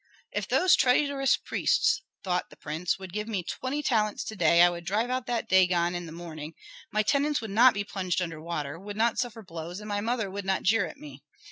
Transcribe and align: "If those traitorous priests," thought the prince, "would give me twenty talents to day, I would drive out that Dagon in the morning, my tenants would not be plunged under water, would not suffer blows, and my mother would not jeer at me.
"If 0.31 0.47
those 0.47 0.75
traitorous 0.75 1.37
priests," 1.37 2.01
thought 2.23 2.49
the 2.49 2.57
prince, 2.57 2.97
"would 2.97 3.13
give 3.13 3.27
me 3.27 3.43
twenty 3.43 3.83
talents 3.83 4.23
to 4.23 4.35
day, 4.35 4.63
I 4.63 4.69
would 4.71 4.83
drive 4.83 5.11
out 5.11 5.27
that 5.27 5.47
Dagon 5.47 5.93
in 5.93 6.07
the 6.07 6.11
morning, 6.11 6.55
my 6.91 7.03
tenants 7.03 7.39
would 7.39 7.51
not 7.51 7.75
be 7.75 7.83
plunged 7.83 8.19
under 8.19 8.41
water, 8.41 8.79
would 8.79 8.97
not 8.97 9.19
suffer 9.19 9.43
blows, 9.43 9.79
and 9.79 9.87
my 9.89 10.01
mother 10.01 10.31
would 10.31 10.43
not 10.43 10.63
jeer 10.63 10.87
at 10.87 10.97
me. 10.97 11.21